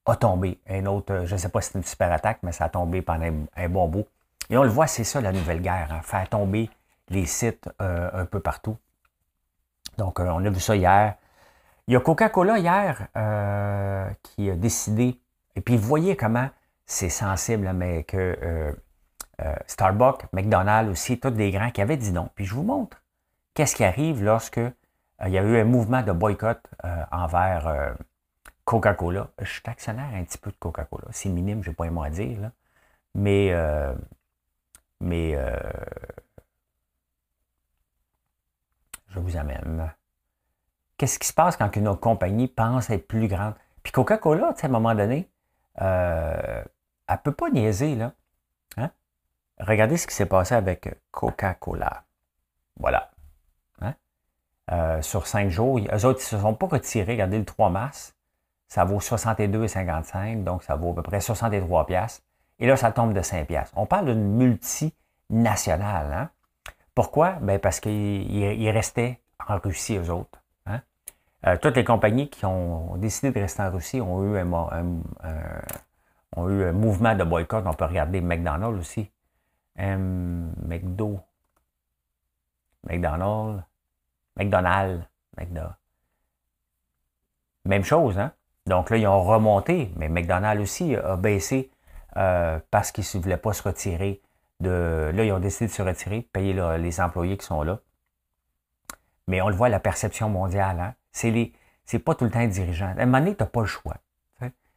[0.06, 0.58] a tombé.
[0.68, 2.68] Un autre, euh, je ne sais pas si c'est une super attaque, mais ça a
[2.68, 4.06] tombé pendant un, bon bout.
[4.50, 6.68] Et on le voit, c'est ça la nouvelle guerre, hein, faire tomber
[7.08, 8.76] les sites euh, un peu partout.
[9.96, 11.14] Donc, euh, on a vu ça hier.
[11.86, 13.08] Il y a Coca-Cola hier
[14.22, 15.20] qui a décidé,
[15.54, 16.48] et puis vous voyez comment
[16.86, 18.74] c'est sensible, mais que
[19.66, 22.30] Starbucks, McDonald's aussi, tous des grands qui avaient dit non.
[22.34, 23.02] Puis je vous montre
[23.54, 24.60] qu'est-ce qui arrive lorsque
[25.24, 26.60] il y a eu un mouvement de boycott
[27.12, 27.94] envers
[28.64, 29.28] Coca-Cola.
[29.40, 31.08] Je suis actionnaire un petit peu de Coca-Cola.
[31.10, 32.50] C'est minime, je n'ai pas un mot à dire.
[33.14, 33.94] Mais, euh,
[35.00, 35.56] mais euh,
[39.08, 39.92] je vous amène.
[40.96, 43.54] Qu'est-ce qui se passe quand une compagnie pense être plus grande?
[43.83, 45.28] Puis Coca-Cola, à un moment donné,
[45.80, 46.62] euh,
[47.09, 47.96] elle ne peut pas niaiser.
[47.96, 48.12] Là.
[48.76, 48.90] Hein?
[49.59, 52.04] Regardez ce qui s'est passé avec Coca-Cola.
[52.78, 53.11] Voilà.
[53.80, 53.94] Hein?
[55.02, 57.12] sur cinq jours, eux autres, ils ne se sont pas retirés.
[57.12, 58.14] Regardez le 3 mars
[58.74, 62.24] ça vaut 62,55, donc ça vaut à peu près 63 pièces.
[62.59, 63.70] Et là, ça tombe de 5 pièces.
[63.76, 66.12] On parle d'une multinationale.
[66.12, 66.30] Hein?
[66.92, 67.33] Pourquoi?
[67.40, 70.40] Ben parce qu'ils restaient en Russie, eux autres.
[71.46, 74.44] Euh, toutes les compagnies qui ont décidé de rester en Russie ont eu un,
[76.72, 77.64] mouvement de boycott.
[77.66, 79.11] On peut regarder McDonald's aussi.
[79.76, 81.20] McDo.
[82.85, 83.62] McDonald's.
[84.37, 85.04] McDonald's.
[85.37, 85.76] McDonald's.
[87.66, 88.33] Même chose, hein?
[88.66, 91.70] Donc là, ils ont remonté, mais McDonald's aussi a baissé
[92.16, 94.22] euh, parce qu'ils ne voulaient pas se retirer.
[94.61, 97.80] Là, ils ont décidé de se retirer, de payer les employés qui sont là.
[99.26, 100.94] Mais on le voit, la perception mondiale, hein?
[101.14, 101.55] C'est les
[101.87, 102.94] c'est pas tout le temps les dirigeants.
[102.98, 103.96] À un moment donné, tu n'as pas le choix.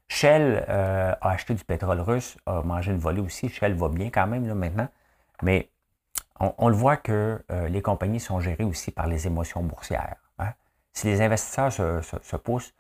[0.10, 3.50] Shell euh, a acheté du pétrole russe, a mangé une volée aussi.
[3.50, 4.88] Shell va bien quand même là, maintenant.
[5.42, 5.70] Mais
[6.40, 10.16] on, le voit que euh, les compagnies sont gérées aussi par les émotions boursières.
[10.40, 10.54] Hein.
[10.94, 12.74] Si les investisseurs se poussent,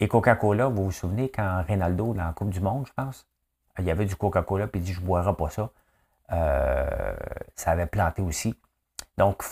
[0.00, 3.28] et Coca-Cola, vous vous souvenez quand Ronaldo, dans la Coupe du Monde, je pense,
[3.78, 5.70] il y avait du Coca-Cola, puis il dit Je ne boirai pas ça.
[6.32, 7.14] Euh,
[7.54, 8.58] ça avait planté aussi.
[9.16, 9.44] Donc,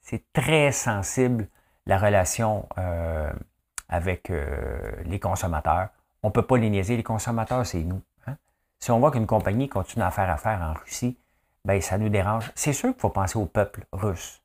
[0.00, 1.46] c'est très sensible
[1.86, 3.32] la relation euh,
[3.88, 5.88] avec euh, les consommateurs.
[6.22, 6.96] On ne peut pas les niaiser.
[6.96, 8.02] Les consommateurs, c'est nous.
[8.26, 8.36] Hein.
[8.78, 11.18] Si on voit qu'une compagnie continue à faire affaire en Russie,
[11.64, 12.50] ben, ça nous dérange.
[12.54, 14.42] C'est sûr qu'il faut penser au peuple russe.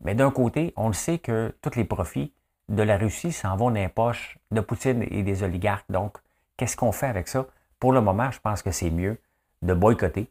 [0.00, 2.32] Mais d'un côté, on le sait que tous les profits
[2.68, 5.90] de la Russie s'en vont dans les poches de Poutine et des oligarques.
[5.90, 6.18] Donc,
[6.56, 7.46] qu'est-ce qu'on fait avec ça?
[7.80, 9.20] Pour le moment, je pense que c'est mieux
[9.62, 10.30] de boycotter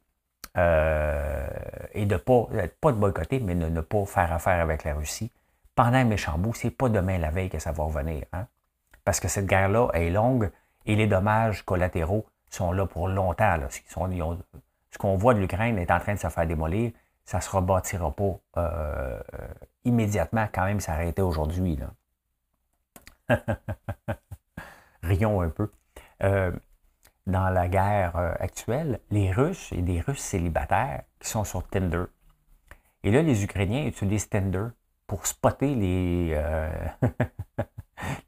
[0.58, 1.48] euh,
[1.94, 2.48] et de pas,
[2.82, 5.32] pas de boycotter, mais de ne pas faire affaire avec la Russie.
[5.76, 8.24] Pendant un méchant bout, c'est pas demain la veille que ça va revenir.
[8.34, 8.48] Hein?
[9.06, 10.52] Parce que cette guerre-là est longue
[10.86, 13.58] et les dommages collatéraux sont là pour longtemps.
[13.70, 16.92] ce qu'on voit de l'Ukraine est en train de se faire démolir.
[17.26, 19.20] Ça ne se rebâtira pas euh,
[19.84, 21.78] immédiatement quand même s'arrêter aujourd'hui.
[25.04, 25.70] Rions un peu.
[26.24, 26.52] Euh,
[27.28, 32.06] dans la guerre euh, actuelle, les Russes et des Russes célibataires qui sont sur Tinder.
[33.04, 34.68] Et là, les Ukrainiens utilisent Tinder
[35.06, 36.72] pour spotter les, euh,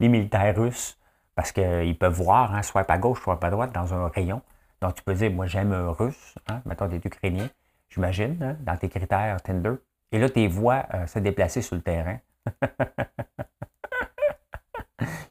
[0.00, 0.98] militaires russes
[1.34, 4.42] parce qu'ils peuvent voir, hein, soit à gauche, soit à droite, dans un rayon.
[4.80, 7.48] Donc, tu peux dire, moi, j'aime un russe, hein, mettons des Ukrainiens,
[7.88, 9.74] j'imagine, hein, dans tes critères Tinder.
[10.12, 12.18] Et là, tes voix se déplacer sur le terrain.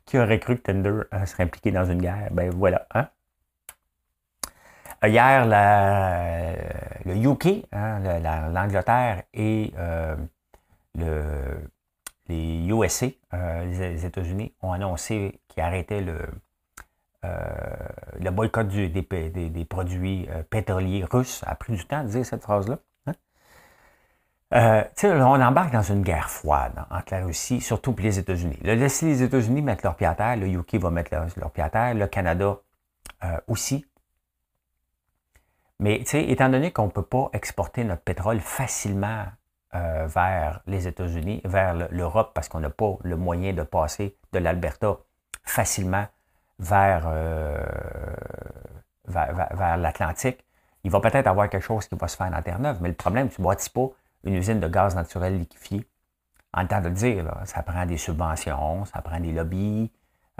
[0.06, 2.30] Qui aurait cru que Tinder euh, serait impliqué dans une guerre?
[2.32, 2.88] Ben voilà.
[2.94, 3.08] Hein?
[5.04, 5.46] Euh, hier,
[7.06, 8.00] le UK, hein,
[8.52, 10.16] l'Angleterre et euh,
[12.28, 16.28] les USA, les États-Unis, ont annoncé qu'ils arrêtaient le,
[17.24, 21.40] le boycott des, produits pétroliers russes.
[21.40, 22.78] Ça a pris du temps de dire cette phrase-là.
[24.54, 28.58] Euh, on embarque dans une guerre froide entre la Russie, surtout pour les États-Unis.
[28.62, 31.70] Laissez les États-Unis mettre leur pied à terre, le UK va mettre leur, pied à
[31.70, 32.58] terre, le Canada
[33.24, 33.86] euh, aussi,
[35.80, 39.26] Mais étant donné qu'on ne peut pas exporter notre pétrole facilement
[39.76, 44.40] euh, vers les États-Unis, vers l'Europe, parce qu'on n'a pas le moyen de passer de
[44.40, 44.98] l'Alberta
[45.44, 46.06] facilement
[46.60, 47.64] vers, euh,
[49.08, 50.44] vers, l'Atlantique,
[50.84, 52.80] il va peut-être avoir quelque chose qui va se faire dans Terre-Neuve.
[52.82, 53.90] Mais le problème, tu ne bâtis pas
[54.24, 55.86] une usine de gaz naturel liquéfié.
[56.54, 59.92] En temps de le dire, ça prend des subventions, ça prend des lobbies,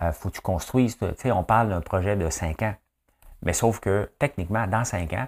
[0.02, 0.98] il euh, faut que tu construises.
[1.26, 2.76] On parle d'un projet de cinq ans.
[3.42, 5.28] Mais sauf que, techniquement, dans cinq ans,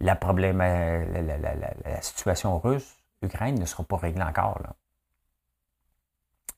[0.00, 4.60] la, problème, la situation russe Ukraine ne sera pas réglée encore.
[4.62, 4.74] Là.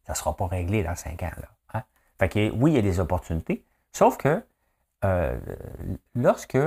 [0.05, 1.31] Ça ne sera pas réglé dans cinq ans.
[1.37, 1.83] Là, hein.
[2.19, 4.43] Fait que, oui, il y a des opportunités, sauf que
[5.05, 5.39] euh,
[6.15, 6.59] lorsque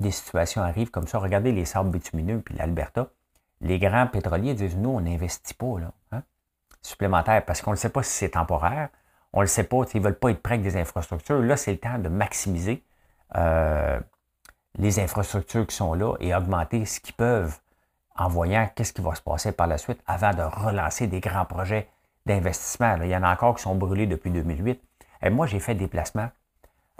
[0.00, 3.08] des situations arrivent comme ça, regardez les sables bitumineux puis l'Alberta,
[3.60, 6.22] les grands pétroliers disent nous, on n'investit pas là, hein,
[6.82, 8.88] supplémentaire parce qu'on ne sait pas si c'est temporaire,
[9.32, 11.40] on ne le sait pas, ils ne veulent pas être prêts avec des infrastructures.
[11.40, 12.84] Là, c'est le temps de maximiser
[13.36, 14.00] euh,
[14.78, 17.58] les infrastructures qui sont là et augmenter ce qu'ils peuvent
[18.16, 21.44] en voyant qu'est-ce qui va se passer par la suite avant de relancer des grands
[21.44, 21.88] projets
[22.26, 22.96] d'investissement.
[23.02, 24.80] Il y en a encore qui sont brûlés depuis 2008.
[25.22, 26.30] Et moi, j'ai fait des placements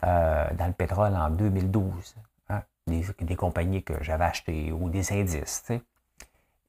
[0.05, 2.16] euh, dans le pétrole en 2012.
[2.49, 5.71] Hein, des, compagnies que j'avais achetées ou des indices.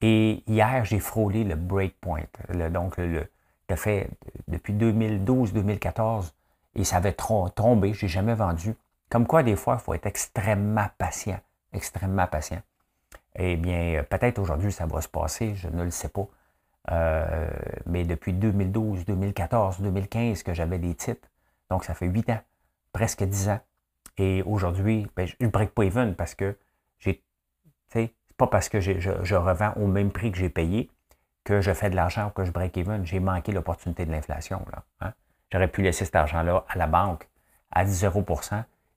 [0.00, 2.24] Et hier, j'ai frôlé le breakpoint.
[2.70, 3.28] donc, le,
[3.76, 4.08] fait
[4.46, 6.32] depuis 2012-2014
[6.76, 7.14] et ça avait
[7.54, 7.94] tombé.
[7.94, 8.74] Je n'ai jamais vendu.
[9.10, 11.40] Comme quoi, des fois, il faut être extrêmement patient.
[11.72, 12.60] Extrêmement patient.
[13.36, 16.26] Eh bien, peut-être aujourd'hui, ça va se passer, je ne le sais pas.
[16.90, 17.48] Euh,
[17.86, 21.28] mais depuis 2012, 2014, 2015 que j'avais des titres.
[21.70, 22.40] Donc, ça fait 8 ans,
[22.92, 23.60] presque 10 ans.
[24.18, 26.56] Et aujourd'hui, ben, je ne break pas even parce que
[26.98, 27.22] j'ai.
[27.88, 30.90] C'est pas parce que je, revends au même prix que j'ai payé
[31.44, 33.04] que je fais de l'argent ou que je break even.
[33.04, 34.64] J'ai manqué l'opportunité de l'inflation.
[35.00, 35.12] Hein.
[35.52, 37.28] J'aurais pu laisser cet argent-là à la banque
[37.70, 38.24] à 0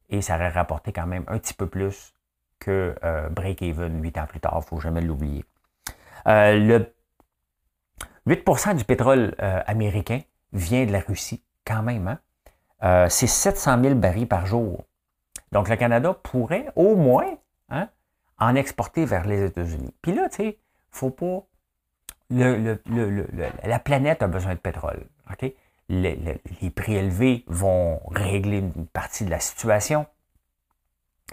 [0.10, 2.14] et ça aurait rapporté quand même un petit peu plus
[2.60, 5.46] que euh, break-even huit ans plus tard, il ne faut jamais l'oublier.
[6.28, 6.94] Euh, le
[8.28, 10.22] 8% du pétrole euh, américain
[10.54, 12.08] vient de la Russie, quand même.
[12.08, 12.20] Hein?
[13.10, 14.86] c'est 700 000 barils par jour.
[15.52, 17.38] Donc, le Canada pourrait au moins
[17.70, 17.90] hein,
[18.38, 19.94] en exporter vers les États-Unis.
[20.02, 20.60] Puis là, tu sais,
[20.92, 21.44] faut pas.
[22.30, 25.08] la planète a besoin de pétrole.
[25.32, 25.52] OK?
[25.90, 30.06] Les prix élevés vont régler une partie de la situation.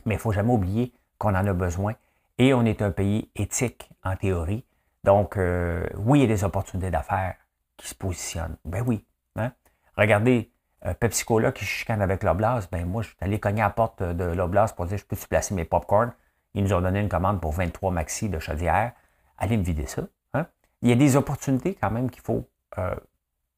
[0.05, 1.95] Mais il ne faut jamais oublier qu'on en a besoin.
[2.38, 4.64] Et on est un pays éthique, en théorie.
[5.05, 7.37] Donc, euh, oui, il y a des opportunités d'affaires
[7.77, 8.57] qui se positionnent.
[8.64, 9.05] Ben oui.
[9.37, 9.53] Hein?
[9.97, 10.51] Regardez,
[10.87, 12.71] euh, Pepsi Cola qui chicane avec l'Oblast.
[12.73, 15.29] Ben moi, je suis allé cogner à la porte de l'Oblast pour dire je peux-tu
[15.29, 16.12] placer mes popcorn.
[16.55, 18.93] Ils nous ont donné une commande pour 23 maxi de chaudière.
[19.38, 20.03] Allez me vider ça.
[20.33, 20.47] Hein?
[20.83, 22.95] Il y a des opportunités quand même qu'il faut euh,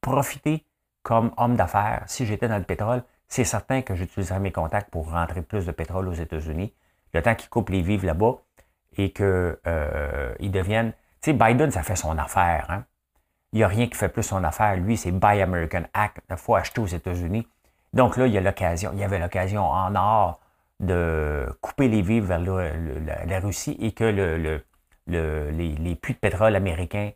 [0.00, 0.64] profiter
[1.06, 2.02] comme homme d'affaires.
[2.06, 5.70] Si j'étais dans le pétrole, c'est certain que j'utiliserais mes contacts pour rentrer plus de
[5.70, 6.74] pétrole aux États-Unis
[7.14, 8.38] le temps qu'ils coupent les vivres là-bas
[8.98, 10.90] et qu'ils euh, deviennent.
[11.22, 12.66] Tu sais, Biden, ça fait son affaire.
[12.70, 12.84] Hein?
[13.52, 14.74] Il n'y a rien qui fait plus son affaire.
[14.78, 16.18] Lui, c'est Buy American Act.
[16.28, 17.46] Il faut acheter aux États-Unis.
[17.92, 18.90] Donc là, il y a l'occasion.
[18.92, 20.40] Il y avait l'occasion en or
[20.80, 24.60] de couper les vivres vers la, Russie et que le,
[25.06, 27.12] les, puits de pétrole américains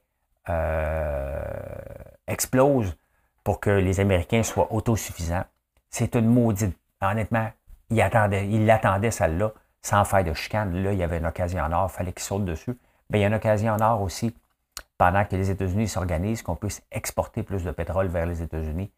[0.49, 1.43] euh,
[2.29, 2.95] explosent
[3.45, 5.45] pour que les Américains soient autosuffisants.
[5.91, 6.77] C'est une maudite.
[7.01, 7.51] Honnêtement,
[7.91, 10.83] il l'attendait, il celle-là sans faire de chicane.
[10.83, 12.79] Là, il y avait une occasion en or, il fallait qu'il saute dessus.
[13.09, 14.37] Bien, il y a une occasion en or aussi,
[14.99, 18.93] pendant que les États-Unis s'organisent, qu'on puisse exporter plus de pétrole vers les États-Unis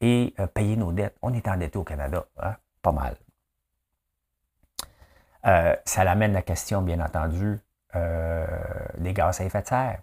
[0.00, 1.16] et euh, payer nos dettes.
[1.22, 2.56] On est endetté au Canada, hein?
[2.82, 3.16] pas mal.
[5.46, 7.58] Euh, ça l'amène la question, bien entendu,
[7.94, 8.46] euh,
[8.98, 10.00] des gaz à effet de serre.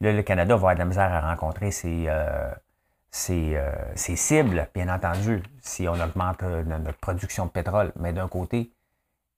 [0.00, 2.52] Là, le Canada va avoir de la misère à rencontrer ses, euh,
[3.30, 7.92] euh, cibles, bien entendu, si on augmente euh, notre production de pétrole.
[7.96, 8.72] Mais d'un côté,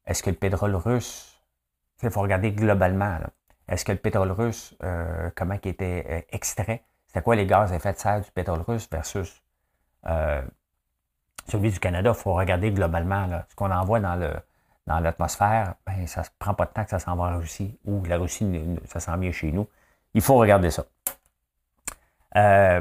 [0.06, 1.40] est-ce que le pétrole russe,
[2.02, 3.18] il faut regarder globalement,
[3.68, 4.76] est-ce que le pétrole russe,
[5.36, 8.88] comment il était extrait, c'était quoi les gaz à effet de serre du pétrole russe
[8.90, 9.42] versus
[11.46, 14.16] celui du Canada, il faut regarder globalement ce qu'on envoie dans
[14.86, 18.02] l'atmosphère, ben, ça ne prend pas de temps que ça s'en va en Russie ou
[18.06, 19.68] la Russie, ça s'en vient chez nous.
[20.14, 20.84] Il faut regarder ça.
[22.36, 22.80] Euh,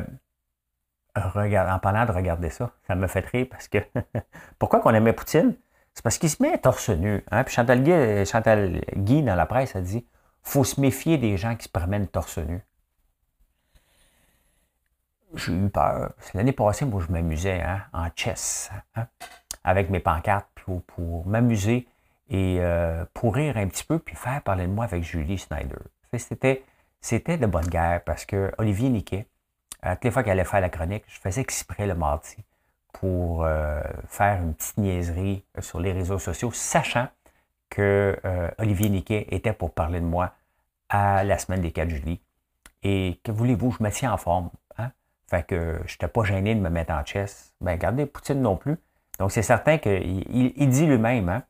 [1.16, 3.80] en parlant de regarder ça, ça me fait rire parce que
[4.60, 5.56] pourquoi qu'on aimait Poutine?
[5.94, 7.24] C'est parce qu'il se met torse nu.
[7.32, 7.44] Hein?
[7.44, 10.06] Puis Chantal Guy, Chantal Guy, dans la presse, a dit
[10.44, 12.62] faut se méfier des gens qui se promènent torse nu.
[15.36, 16.14] J'ai eu peur.
[16.34, 19.06] L'année passée, moi, je m'amusais hein, en chess hein,
[19.64, 20.48] avec mes pancartes
[20.86, 21.88] pour, m'amuser
[22.30, 25.78] et euh, pour rire un petit peu puis faire parler de moi avec Julie Snyder.
[26.18, 26.64] C'était,
[27.02, 29.28] c'était de bonne guerre parce que Olivier Niquet,
[29.82, 32.38] toutes les fois qu'elle allait faire la chronique, je faisais exprès le mardi
[32.94, 37.08] pour euh, faire une petite niaiserie sur les réseaux sociaux, sachant
[37.70, 40.34] que euh, Olivier Niquet était pour parler de moi
[40.90, 42.20] à la semaine des 4 juillet.
[42.84, 44.50] Et que voulez-vous, je me tiens en forme.
[44.78, 44.92] Hein?
[45.28, 47.54] Fait que je n'étais pas gêné de me mettre en chess.
[47.62, 48.78] Ben, regardez, Poutine non plus.
[49.20, 51.44] Donc, c'est certain qu'il il, dit lui-même, hein,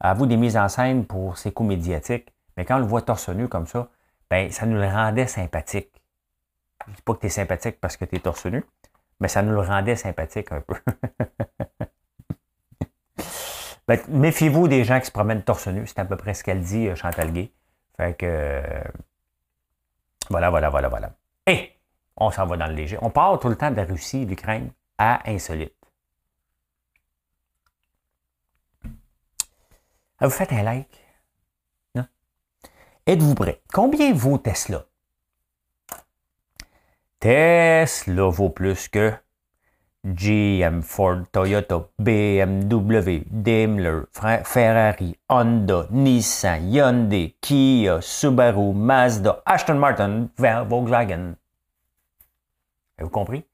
[0.00, 3.02] à vous des mises en scène pour ses coups médiatiques, mais quand on le voit
[3.02, 3.88] torse nu comme ça,
[4.30, 6.02] ben, ça nous le rendait sympathique.
[6.86, 8.64] Je dis pas que tu es sympathique parce que tu es torse nu,
[9.20, 10.76] mais ça nous le rendait sympathique un peu.
[13.88, 16.62] ben, Méfiez-vous des gens qui se promènent torse nu, c'est à peu près ce qu'elle
[16.62, 17.52] dit, euh, Chantal Gay.
[17.96, 18.26] Fait que.
[18.26, 18.84] Euh,
[20.28, 21.12] voilà, voilà, voilà, voilà.
[21.46, 21.72] Et
[22.16, 22.98] on s'en va dans le léger.
[23.00, 25.72] On part tout le temps de la Russie, l'Ukraine, à insolite.
[30.18, 31.05] Ah, vous faites un like?
[33.08, 33.62] Êtes-vous prêt?
[33.72, 34.84] Combien vaut Tesla?
[37.20, 39.12] Tesla vaut plus que
[40.04, 44.02] GM, Ford, Toyota, BMW, Daimler,
[44.44, 51.36] Ferrari, Honda, Nissan, Hyundai, Kia, Subaru, Mazda, Aston Martin, Volkswagen.
[52.98, 53.44] Avez-vous compris?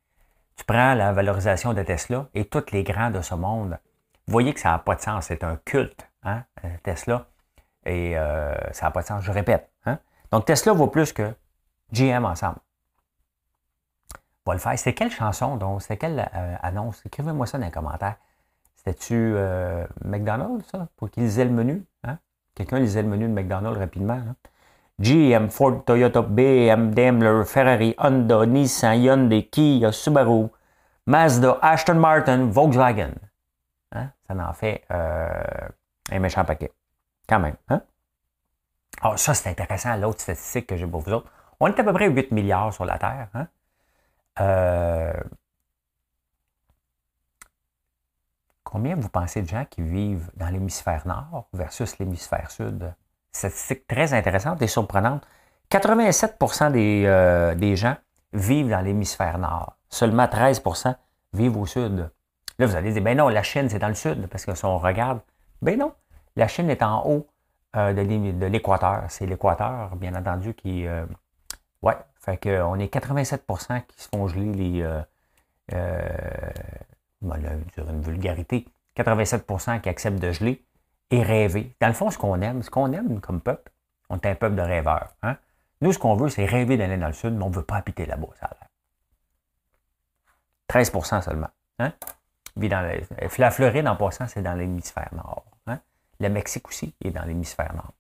[0.57, 3.79] Tu prends la valorisation de Tesla et tous les grands de ce monde.
[4.27, 5.27] Vous voyez que ça n'a pas de sens.
[5.27, 6.45] C'est un culte, hein,
[6.83, 7.27] Tesla.
[7.85, 9.25] Et euh, ça n'a pas de sens.
[9.25, 9.71] Je répète.
[9.87, 9.99] Hein?
[10.31, 11.35] Donc Tesla vaut plus que
[11.93, 12.59] GM ensemble
[14.47, 14.79] va le faire.
[14.79, 15.83] C'était quelle chanson, donc?
[15.83, 17.05] C'était quelle euh, annonce?
[17.07, 18.17] Écrivez-moi ça dans les commentaires.
[18.77, 20.89] C'était-tu euh, McDonald's, ça?
[20.97, 21.85] Pour qu'ils lisaient le menu?
[22.05, 22.19] Hein?
[22.55, 24.15] Quelqu'un lisait le menu de McDonald's rapidement.
[24.15, 24.37] Hein?
[24.99, 30.49] GM, Ford, Toyota, BM, Daimler, Ferrari, Honda, Nissan, Hyundai, Kia, Subaru,
[31.07, 33.13] Mazda, Aston Martin, Volkswagen.
[33.93, 34.11] Hein?
[34.27, 35.43] Ça en fait euh,
[36.11, 36.73] un méchant paquet.
[37.29, 37.57] Quand même.
[37.69, 37.83] Hein?
[39.01, 41.31] Alors, ça, c'est intéressant, l'autre statistique que j'ai pour vous autres.
[41.61, 43.29] On est à peu près 8 milliards sur la Terre.
[43.35, 43.49] Hein?
[44.41, 45.13] Euh,
[48.65, 52.95] combien vous pensez de gens qui vivent dans l'hémisphère nord versus l'hémisphère sud?
[53.33, 55.27] Statistique très intéressante et surprenante.
[55.71, 57.97] 87% des, euh, des gens
[58.33, 59.77] vivent dans l'hémisphère nord.
[59.89, 60.95] Seulement 13%
[61.33, 62.11] vivent au sud.
[62.59, 64.65] Là, vous allez dire, ben non, la Chine, c'est dans le sud, parce que si
[64.65, 65.21] on regarde,
[65.63, 65.93] ben non,
[66.37, 67.27] la Chine est en haut
[67.77, 69.05] euh, de l'équateur.
[69.09, 70.87] C'est l'équateur, bien entendu, qui,
[71.83, 74.83] Ouais, fait qu'on est 87% qui se font geler les.
[74.83, 75.03] Euh,
[75.73, 76.09] euh,
[77.21, 78.67] dire une vulgarité.
[78.97, 80.65] 87% qui acceptent de geler
[81.11, 81.75] et rêver.
[81.81, 83.73] Dans le fond, ce qu'on aime, ce qu'on aime comme peuple,
[84.09, 85.15] on est un peuple de rêveurs.
[85.23, 85.37] Hein?
[85.81, 87.77] Nous, ce qu'on veut, c'est rêver d'aller dans le sud, mais on ne veut pas
[87.77, 88.69] habiter là-bas, ça a l'air.
[90.85, 91.49] 13% seulement.
[91.79, 91.93] Hein?
[92.57, 93.01] Dans
[93.39, 95.45] la Floride, en passant, c'est dans l'hémisphère nord.
[95.67, 95.81] Hein?
[96.23, 97.95] Le Mexique aussi est dans l'hémisphère nord.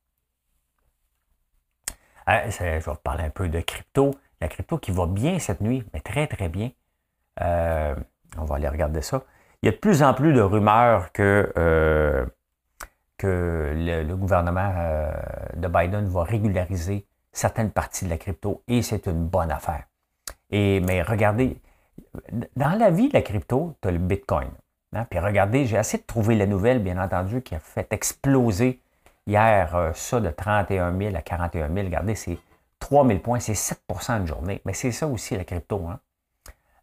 [2.24, 4.12] Ah, je vais vous parler un peu de crypto.
[4.40, 6.70] La crypto qui va bien cette nuit, mais très, très bien.
[7.40, 7.96] Euh,
[8.38, 9.24] on va aller regarder ça.
[9.61, 12.24] Il y a de plus en plus de rumeurs que, euh,
[13.18, 15.12] que le, gouvernement euh,
[15.56, 19.85] de Biden va régulariser certaines parties de la crypto et c'est une bonne affaire.
[20.50, 21.61] Et, mais regardez,
[22.54, 24.50] dans la vie de la crypto, tu as le Bitcoin.
[24.94, 25.07] Hein?
[25.09, 28.81] Puis regardez, j'ai essayé de trouver la nouvelle, bien entendu, qui a fait exploser
[29.26, 32.38] Hier, euh, ça de 31 000 à 41 000, regardez, c'est
[32.81, 34.61] 3 000 points, c'est 7% de journée.
[34.64, 35.87] Mais c'est ça aussi la crypto.
[35.88, 36.00] Hein?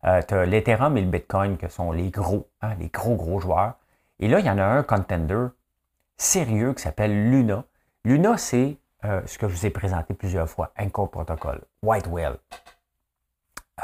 [0.05, 3.39] Euh, tu as l'Ethereum et le Bitcoin qui sont les gros, hein, les gros, gros
[3.39, 3.73] joueurs.
[4.19, 5.47] Et là, il y en a un contender
[6.15, 7.65] sérieux qui s'appelle Luna.
[8.05, 12.37] Luna, c'est euh, ce que je vous ai présenté plusieurs fois, Encore Protocol, White Whale.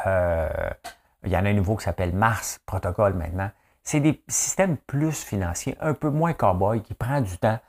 [0.06, 3.52] il y en a un nouveau qui s'appelle Mars Protocol maintenant.
[3.86, 7.60] C'est des systèmes plus financiers, un peu moins cowboy, qui prend du temps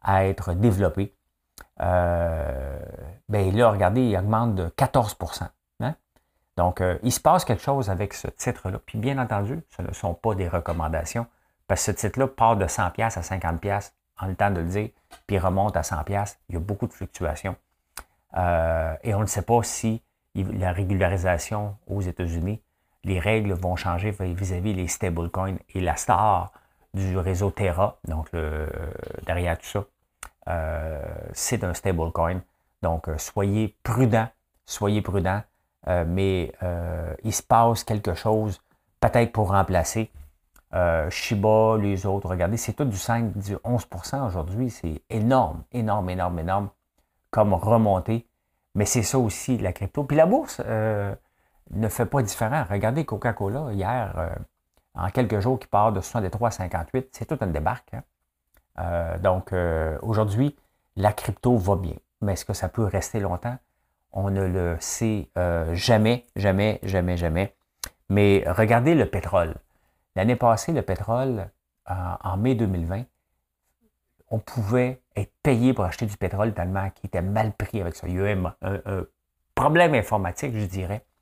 [0.00, 1.14] à être développé.
[1.80, 2.78] Euh,
[3.28, 5.48] ben là, regardez, il augmente de 14%
[5.80, 5.94] hein?
[6.56, 8.78] Donc, euh, il se passe quelque chose avec ce titre-là.
[8.86, 11.26] Puis, bien entendu, ce ne sont pas des recommandations,
[11.66, 14.90] parce que ce titre-là part de 100$ à 50$, en le temps de le dire,
[15.26, 16.36] puis remonte à 100$.
[16.48, 17.56] Il y a beaucoup de fluctuations.
[18.36, 20.02] Euh, et on ne sait pas si
[20.34, 22.62] la régularisation aux États-Unis,
[23.04, 26.52] les règles vont changer vis-à-vis les stablecoins et la star
[26.94, 28.30] du réseau Terra, donc
[29.26, 29.84] derrière tout ça,
[30.48, 31.02] euh,
[31.32, 32.40] c'est un stablecoin.
[32.82, 34.28] Donc, euh, soyez prudent,
[34.66, 35.42] soyez prudent,
[35.88, 36.52] euh, mais
[37.22, 38.60] il se passe quelque chose
[39.00, 40.10] peut-être pour remplacer.
[41.08, 44.70] Shiba, les autres, regardez, c'est tout du 5, du 11% aujourd'hui.
[44.70, 46.68] C'est énorme, énorme, énorme, énorme
[47.30, 48.26] comme remontée.
[48.74, 50.02] Mais c'est ça aussi, la crypto.
[50.02, 50.60] Puis la bourse
[51.70, 52.64] ne fait pas différent.
[52.68, 54.36] Regardez Coca-Cola, hier,
[54.94, 57.94] en quelques jours, qui part de 63 à 58, c'est tout un débarque.
[57.94, 58.02] Hein.
[58.78, 60.56] Euh, donc, euh, aujourd'hui,
[60.96, 61.96] la crypto va bien.
[62.20, 63.56] Mais est-ce que ça peut rester longtemps?
[64.12, 67.54] On ne le sait euh, jamais, jamais, jamais, jamais.
[68.08, 69.54] Mais regardez le pétrole.
[70.14, 71.50] L'année passée, le pétrole,
[71.86, 73.02] en mai 2020,
[74.28, 78.06] on pouvait être payé pour acheter du pétrole tellement qu'il était mal pris avec ça.
[78.06, 79.06] Il y a eu un,
[79.54, 81.04] problème informatique, je dirais,